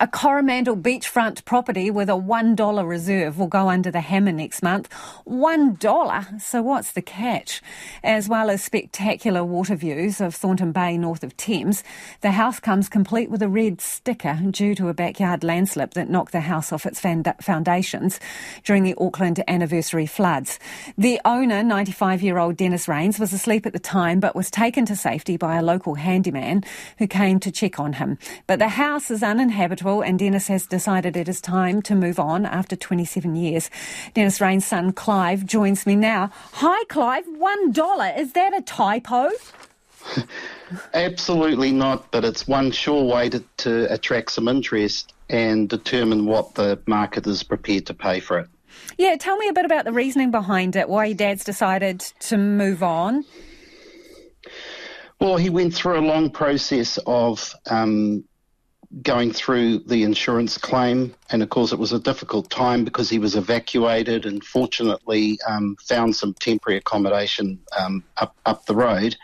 A 0.00 0.08
Coromandel 0.08 0.76
beachfront 0.76 1.44
property 1.44 1.88
with 1.88 2.08
a 2.08 2.14
$1 2.14 2.88
reserve 2.88 3.38
will 3.38 3.46
go 3.46 3.68
under 3.68 3.92
the 3.92 4.00
hammer 4.00 4.32
next 4.32 4.60
month. 4.60 4.90
$1? 5.24 6.40
So 6.40 6.62
what's 6.62 6.90
the 6.90 7.00
catch? 7.00 7.62
As 8.02 8.28
well 8.28 8.50
as 8.50 8.60
spectacular 8.60 9.44
water 9.44 9.76
views 9.76 10.20
of 10.20 10.34
Thornton 10.34 10.72
Bay 10.72 10.98
north 10.98 11.22
of 11.22 11.36
Thames, 11.36 11.84
the 12.22 12.32
house 12.32 12.58
comes 12.58 12.88
complete 12.88 13.30
with 13.30 13.40
a 13.40 13.48
red 13.48 13.80
sticker 13.80 14.36
due 14.50 14.74
to 14.74 14.88
a 14.88 14.94
backyard 14.94 15.44
landslip 15.44 15.92
that 15.92 16.10
knocked 16.10 16.32
the 16.32 16.40
house 16.40 16.72
off 16.72 16.86
its 16.86 16.98
foundations 16.98 18.18
during 18.64 18.82
the 18.82 18.96
Auckland 18.98 19.44
anniversary 19.46 20.06
floods. 20.06 20.58
The 20.98 21.20
owner, 21.24 21.62
95-year-old 21.62 22.56
Dennis 22.56 22.88
Raines, 22.88 23.20
was 23.20 23.32
asleep 23.32 23.64
at 23.64 23.72
the 23.72 23.78
time 23.78 24.18
but 24.18 24.34
was 24.34 24.50
taken 24.50 24.86
to 24.86 24.96
safety 24.96 25.36
by 25.36 25.54
a 25.56 25.62
local 25.62 25.94
handyman 25.94 26.64
who 26.98 27.06
came 27.06 27.38
to 27.38 27.52
check 27.52 27.78
on 27.78 27.92
him. 27.92 28.18
But 28.48 28.58
the 28.58 28.70
house 28.70 29.08
is 29.08 29.22
uninhabitable 29.22 29.83
and 29.84 30.18
Dennis 30.18 30.48
has 30.48 30.66
decided 30.66 31.16
it 31.16 31.28
is 31.28 31.40
time 31.40 31.82
to 31.82 31.94
move 31.94 32.18
on 32.18 32.46
after 32.46 32.76
27 32.76 33.36
years. 33.36 33.70
Dennis 34.14 34.40
Raines' 34.40 34.64
son 34.64 34.92
Clive 34.92 35.44
joins 35.44 35.86
me 35.86 35.96
now. 35.96 36.30
Hi, 36.52 36.84
Clive. 36.84 37.24
One 37.26 37.72
dollar. 37.72 38.12
Is 38.16 38.32
that 38.32 38.56
a 38.56 38.62
typo? 38.62 39.30
Absolutely 40.94 41.72
not, 41.72 42.10
but 42.10 42.24
it's 42.24 42.48
one 42.48 42.70
sure 42.70 43.04
way 43.04 43.28
to, 43.30 43.44
to 43.58 43.92
attract 43.92 44.32
some 44.32 44.48
interest 44.48 45.12
and 45.28 45.68
determine 45.68 46.26
what 46.26 46.54
the 46.54 46.80
market 46.86 47.26
is 47.26 47.42
prepared 47.42 47.86
to 47.86 47.94
pay 47.94 48.20
for 48.20 48.38
it. 48.38 48.48
Yeah, 48.98 49.16
tell 49.16 49.36
me 49.36 49.48
a 49.48 49.52
bit 49.52 49.64
about 49.64 49.84
the 49.84 49.92
reasoning 49.92 50.30
behind 50.30 50.76
it, 50.76 50.88
why 50.88 51.06
your 51.06 51.16
dad's 51.16 51.44
decided 51.44 52.00
to 52.20 52.36
move 52.36 52.82
on. 52.82 53.24
Well, 55.20 55.36
he 55.36 55.48
went 55.48 55.74
through 55.74 55.98
a 55.98 56.02
long 56.06 56.30
process 56.30 56.98
of 57.06 57.54
um, 57.70 58.24
going 59.02 59.32
through 59.32 59.80
the 59.80 60.02
insurance 60.02 60.58
claim, 60.58 61.14
and 61.30 61.42
of 61.42 61.48
course 61.50 61.72
it 61.72 61.78
was 61.78 61.92
a 61.92 61.98
difficult 61.98 62.50
time 62.50 62.84
because 62.84 63.10
he 63.10 63.18
was 63.18 63.34
evacuated 63.34 64.26
and 64.26 64.44
fortunately 64.44 65.38
um, 65.48 65.76
found 65.80 66.14
some 66.14 66.34
temporary 66.34 66.78
accommodation 66.78 67.58
um, 67.78 68.04
up 68.18 68.36
up 68.46 68.66
the 68.66 68.74
road. 68.74 69.16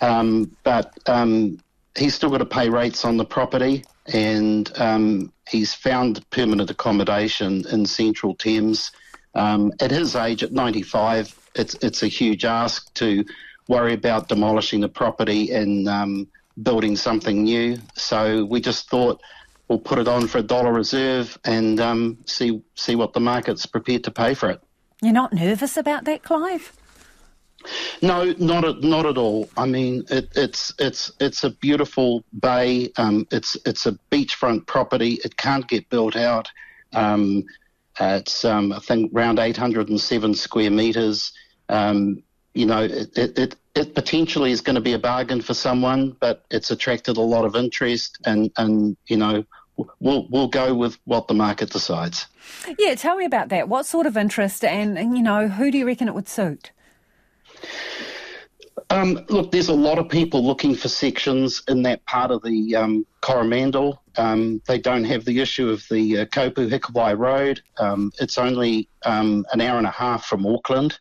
Um, 0.00 0.56
but 0.62 0.96
um, 1.06 1.58
he's 1.96 2.14
still 2.14 2.30
got 2.30 2.38
to 2.38 2.46
pay 2.46 2.68
rates 2.68 3.04
on 3.04 3.16
the 3.16 3.24
property, 3.24 3.84
and 4.06 4.70
um, 4.78 5.32
he's 5.48 5.74
found 5.74 6.28
permanent 6.30 6.70
accommodation 6.70 7.66
in 7.68 7.86
Central 7.86 8.34
Thames. 8.34 8.92
Um, 9.34 9.72
at 9.80 9.90
his 9.90 10.16
age, 10.16 10.42
at 10.42 10.52
95, 10.52 11.36
it's 11.54 11.74
it's 11.82 12.02
a 12.02 12.08
huge 12.08 12.44
ask 12.44 12.92
to 12.94 13.24
worry 13.68 13.94
about 13.94 14.28
demolishing 14.28 14.80
the 14.80 14.88
property 14.88 15.52
and 15.52 15.88
building 16.62 16.96
something 16.96 17.44
new. 17.44 17.78
So 17.94 18.44
we 18.44 18.60
just 18.60 18.88
thought 18.88 19.20
we'll 19.68 19.78
put 19.78 19.98
it 19.98 20.08
on 20.08 20.26
for 20.26 20.38
a 20.38 20.42
dollar 20.42 20.72
reserve 20.72 21.38
and 21.44 21.80
um, 21.80 22.18
see 22.26 22.60
see 22.74 22.96
what 22.96 23.12
the 23.12 23.20
market's 23.20 23.66
prepared 23.66 24.04
to 24.04 24.10
pay 24.10 24.34
for 24.34 24.50
it. 24.50 24.60
You're 25.02 25.12
not 25.12 25.32
nervous 25.32 25.76
about 25.76 26.04
that, 26.04 26.22
Clive? 26.22 26.72
No, 28.02 28.34
not 28.38 28.64
at, 28.64 28.82
not 28.82 29.06
at 29.06 29.18
all. 29.18 29.48
I 29.56 29.66
mean, 29.66 30.04
it, 30.10 30.28
it's 30.34 30.72
it's 30.78 31.12
it's 31.20 31.44
a 31.44 31.50
beautiful 31.50 32.24
bay. 32.40 32.90
Um, 32.96 33.26
it's 33.30 33.56
it's 33.66 33.86
a 33.86 33.98
beachfront 34.10 34.66
property. 34.66 35.18
It 35.24 35.36
can't 35.36 35.68
get 35.68 35.88
built 35.90 36.16
out. 36.16 36.48
Um, 36.92 37.44
it's 38.00 38.44
um, 38.44 38.72
I 38.72 38.78
think 38.78 39.12
around 39.14 39.38
807 39.38 40.34
square 40.34 40.70
meters. 40.70 41.32
Um, 41.68 42.22
you 42.60 42.66
know, 42.66 42.82
it, 42.82 43.16
it, 43.16 43.56
it 43.74 43.94
potentially 43.94 44.52
is 44.52 44.60
going 44.60 44.74
to 44.74 44.82
be 44.82 44.92
a 44.92 44.98
bargain 44.98 45.40
for 45.40 45.54
someone, 45.54 46.14
but 46.20 46.44
it's 46.50 46.70
attracted 46.70 47.16
a 47.16 47.22
lot 47.22 47.46
of 47.46 47.56
interest, 47.56 48.18
and 48.26 48.50
and 48.58 48.98
you 49.06 49.16
know, 49.16 49.44
we'll 49.98 50.28
we'll 50.28 50.48
go 50.48 50.74
with 50.74 50.98
what 51.04 51.26
the 51.26 51.34
market 51.34 51.70
decides. 51.70 52.26
Yeah, 52.78 52.94
tell 52.96 53.16
me 53.16 53.24
about 53.24 53.48
that. 53.48 53.68
What 53.68 53.86
sort 53.86 54.06
of 54.06 54.16
interest, 54.18 54.62
and, 54.62 54.98
and 54.98 55.16
you 55.16 55.22
know, 55.22 55.48
who 55.48 55.70
do 55.70 55.78
you 55.78 55.86
reckon 55.86 56.06
it 56.06 56.14
would 56.14 56.28
suit? 56.28 56.70
Um, 58.90 59.24
look, 59.28 59.52
there's 59.52 59.68
a 59.68 59.74
lot 59.74 59.98
of 59.98 60.08
people 60.08 60.44
looking 60.44 60.74
for 60.74 60.88
sections 60.88 61.62
in 61.66 61.82
that 61.84 62.04
part 62.04 62.30
of 62.30 62.42
the 62.42 62.76
um, 62.76 63.06
Coromandel. 63.22 64.02
Um, 64.16 64.60
they 64.66 64.78
don't 64.78 65.04
have 65.04 65.24
the 65.24 65.40
issue 65.40 65.70
of 65.70 65.86
the 65.90 66.18
uh, 66.18 66.24
Kopu 66.26 66.68
Hikuwai 66.68 67.16
Road. 67.16 67.62
Um, 67.78 68.12
it's 68.20 68.36
only 68.36 68.88
um, 69.06 69.46
an 69.52 69.60
hour 69.60 69.78
and 69.78 69.86
a 69.86 69.92
half 69.92 70.26
from 70.26 70.44
Auckland. 70.44 70.98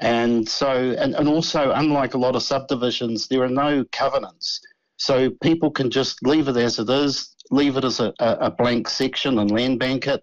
And 0.00 0.48
so, 0.48 0.70
and, 0.98 1.14
and 1.14 1.28
also, 1.28 1.72
unlike 1.72 2.14
a 2.14 2.18
lot 2.18 2.34
of 2.34 2.42
subdivisions, 2.42 3.28
there 3.28 3.42
are 3.42 3.48
no 3.48 3.84
covenants. 3.92 4.60
So 4.96 5.30
people 5.42 5.70
can 5.70 5.90
just 5.90 6.24
leave 6.26 6.48
it 6.48 6.56
as 6.56 6.78
it 6.78 6.88
is, 6.88 7.34
leave 7.50 7.76
it 7.76 7.84
as 7.84 8.00
a, 8.00 8.12
a 8.18 8.50
blank 8.50 8.88
section 8.88 9.38
and 9.38 9.50
land 9.50 9.78
bank 9.78 10.06
it, 10.06 10.22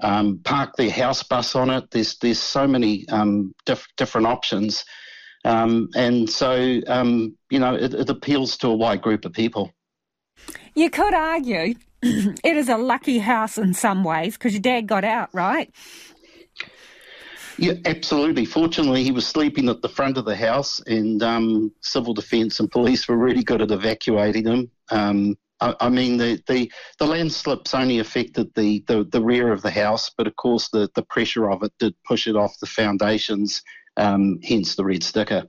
um, 0.00 0.40
park 0.44 0.76
their 0.76 0.90
house 0.90 1.22
bus 1.22 1.54
on 1.54 1.70
it. 1.70 1.90
There's 1.90 2.16
there's 2.18 2.38
so 2.38 2.66
many 2.66 3.08
um, 3.08 3.54
diff- 3.66 3.88
different 3.96 4.26
options, 4.26 4.84
um, 5.44 5.88
and 5.94 6.28
so 6.28 6.80
um, 6.86 7.36
you 7.50 7.58
know 7.58 7.74
it, 7.74 7.94
it 7.94 8.08
appeals 8.08 8.56
to 8.58 8.68
a 8.68 8.76
wide 8.76 9.02
group 9.02 9.24
of 9.24 9.32
people. 9.32 9.72
You 10.74 10.90
could 10.90 11.14
argue 11.14 11.74
it 12.02 12.56
is 12.56 12.68
a 12.68 12.76
lucky 12.76 13.18
house 13.18 13.58
in 13.58 13.74
some 13.74 14.04
ways 14.04 14.34
because 14.34 14.52
your 14.52 14.62
dad 14.62 14.86
got 14.86 15.04
out, 15.04 15.30
right? 15.32 15.72
Yeah, 17.58 17.74
absolutely. 17.86 18.44
Fortunately, 18.44 19.02
he 19.02 19.10
was 19.10 19.26
sleeping 19.26 19.68
at 19.68 19.82
the 19.82 19.88
front 19.88 20.16
of 20.16 20.24
the 20.24 20.36
house, 20.36 20.80
and 20.86 21.20
um, 21.24 21.72
civil 21.80 22.14
defence 22.14 22.60
and 22.60 22.70
police 22.70 23.08
were 23.08 23.16
really 23.16 23.42
good 23.42 23.60
at 23.60 23.72
evacuating 23.72 24.46
him. 24.46 24.70
Um, 24.90 25.36
I, 25.60 25.74
I, 25.80 25.88
mean, 25.88 26.18
the, 26.18 26.40
the, 26.46 26.70
the 27.00 27.06
landslips 27.06 27.74
only 27.74 27.98
affected 27.98 28.54
the, 28.54 28.84
the, 28.86 29.02
the, 29.02 29.20
rear 29.20 29.52
of 29.52 29.62
the 29.62 29.72
house, 29.72 30.08
but 30.16 30.28
of 30.28 30.36
course, 30.36 30.68
the, 30.68 30.88
the 30.94 31.02
pressure 31.02 31.50
of 31.50 31.64
it 31.64 31.72
did 31.80 31.96
push 32.06 32.28
it 32.28 32.36
off 32.36 32.60
the 32.60 32.66
foundations, 32.66 33.60
um, 33.96 34.38
hence 34.44 34.76
the 34.76 34.84
red 34.84 35.02
sticker. 35.02 35.48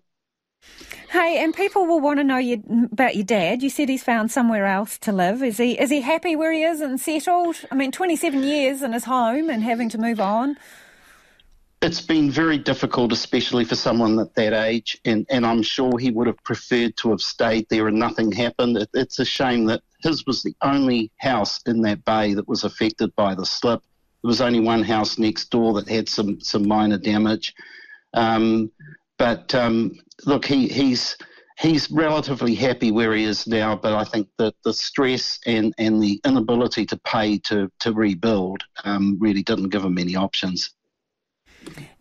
Hey, 1.11 1.43
and 1.43 1.53
people 1.53 1.85
will 1.85 1.99
want 1.99 2.19
to 2.19 2.23
know 2.23 2.37
you, 2.37 2.63
about 2.91 3.15
your 3.15 3.25
dad. 3.25 3.61
You 3.61 3.69
said 3.69 3.87
he's 3.87 4.03
found 4.03 4.31
somewhere 4.31 4.65
else 4.65 4.97
to 4.99 5.11
live. 5.11 5.43
Is 5.43 5.57
he 5.57 5.79
is 5.79 5.89
he 5.89 6.01
happy 6.01 6.35
where 6.35 6.51
he 6.51 6.63
is 6.63 6.81
and 6.81 6.99
settled? 6.99 7.55
I 7.71 7.75
mean, 7.75 7.91
twenty 7.91 8.15
seven 8.15 8.43
years 8.43 8.83
in 8.83 8.93
his 8.93 9.05
home 9.05 9.49
and 9.49 9.63
having 9.63 9.89
to 9.89 9.97
move 9.97 10.19
on 10.19 10.57
it's 11.81 12.01
been 12.01 12.29
very 12.29 12.57
difficult, 12.57 13.13
especially 13.13 13.63
for 13.63 13.75
someone 13.75 14.19
at 14.19 14.35
that 14.35 14.53
age, 14.53 14.99
and, 15.05 15.25
and 15.29 15.45
I'm 15.45 15.61
sure 15.61 15.97
he 15.97 16.11
would 16.11 16.27
have 16.27 16.43
preferred 16.43 16.97
to 16.97 17.11
have 17.11 17.21
stayed 17.21 17.67
there 17.69 17.87
and 17.87 17.97
nothing 17.97 18.31
happened. 18.31 18.77
It, 18.77 18.89
it's 18.93 19.19
a 19.19 19.25
shame 19.25 19.65
that 19.65 19.81
his 20.01 20.25
was 20.25 20.43
the 20.43 20.55
only 20.61 21.11
house 21.19 21.61
in 21.65 21.81
that 21.83 22.03
bay 22.03 22.33
that 22.33 22.47
was 22.47 22.65
affected 22.65 23.15
by 23.15 23.33
the 23.33 23.45
slip. 23.45 23.81
There 24.21 24.27
was 24.27 24.41
only 24.41 24.59
one 24.59 24.83
house 24.83 25.17
next 25.17 25.51
door 25.51 25.73
that 25.73 25.87
had 25.87 26.09
some 26.09 26.41
some 26.41 26.67
minor 26.67 26.97
damage, 26.97 27.53
um, 28.13 28.69
but 29.17 29.55
um, 29.55 29.97
look, 30.25 30.43
he, 30.43 30.67
he's 30.67 31.15
he's 31.57 31.89
relatively 31.89 32.55
happy 32.55 32.91
where 32.91 33.13
he 33.13 33.23
is 33.23 33.47
now. 33.47 33.77
But 33.77 33.93
I 33.93 34.03
think 34.03 34.27
that 34.37 34.55
the 34.65 34.73
stress 34.73 35.39
and, 35.45 35.73
and 35.77 36.03
the 36.03 36.19
inability 36.25 36.85
to 36.87 36.97
pay 36.97 37.37
to 37.39 37.71
to 37.79 37.93
rebuild 37.93 38.61
um, 38.83 39.17
really 39.21 39.43
didn't 39.43 39.69
give 39.69 39.85
him 39.85 39.97
any 39.97 40.17
options. 40.17 40.73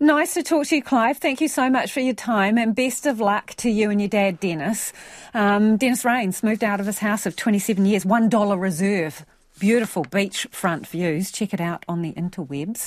Nice 0.01 0.35
to 0.35 0.43
talk 0.43 0.67
to 0.69 0.77
you, 0.77 0.83
Clive. 0.83 1.19
Thank 1.19 1.41
you 1.41 1.49
so 1.49 1.69
much 1.69 1.93
for 1.93 2.01
your 2.01 2.15
time 2.15 2.57
and 2.57 2.75
best 2.75 3.05
of 3.05 3.21
luck 3.21 3.55
to 3.57 3.71
you 3.71 3.91
and 3.91 4.01
your 4.01 4.09
dad, 4.09 4.39
Dennis. 4.39 4.93
Um, 5.35 5.77
Dennis 5.77 6.05
Raines 6.05 6.43
moved 6.43 6.63
out 6.63 6.79
of 6.79 6.87
his 6.87 6.99
house 6.99 7.27
of 7.27 7.35
27 7.35 7.85
years, 7.85 8.05
$1 8.05 8.61
reserve. 8.61 9.27
Beautiful 9.59 10.05
beachfront 10.05 10.87
views. 10.87 11.33
Check 11.33 11.53
it 11.53 11.61
out 11.61 11.85
on 11.89 12.03
the 12.03 12.13
interwebs. 12.13 12.87